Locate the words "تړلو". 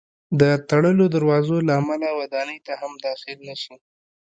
0.69-1.05